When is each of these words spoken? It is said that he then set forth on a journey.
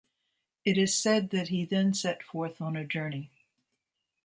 It 0.65 0.79
is 0.79 0.97
said 0.97 1.29
that 1.29 1.49
he 1.49 1.63
then 1.63 1.93
set 1.93 2.23
forth 2.23 2.59
on 2.59 2.75
a 2.75 2.83
journey. 2.83 3.29